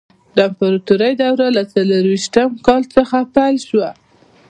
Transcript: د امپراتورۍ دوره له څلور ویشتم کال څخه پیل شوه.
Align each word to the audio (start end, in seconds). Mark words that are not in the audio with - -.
د 0.35 0.37
امپراتورۍ 0.47 1.13
دوره 1.21 1.47
له 1.57 1.63
څلور 1.73 2.03
ویشتم 2.07 2.49
کال 2.65 2.83
څخه 2.95 3.17
پیل 3.35 3.57
شوه. 3.67 3.89